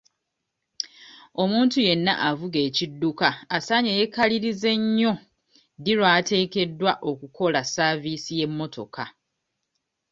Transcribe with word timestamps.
Omuntu 1.43 1.77
yenna 1.87 2.13
avuga 2.29 2.57
ekidduka 2.67 3.27
asaanye 3.57 3.91
yeekalirize 3.99 4.71
nnyo 4.81 5.13
ddi 5.79 5.91
lw'ateekeddwa 5.97 6.91
okukola 7.09 7.59
saaviisi 7.73 8.31
y'emmotoka? 8.39 9.03